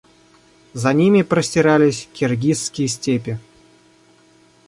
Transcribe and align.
За 0.73 0.93
ними 0.93 1.21
простирались 1.21 2.09
киргизские 2.11 2.87
степи. 2.87 3.37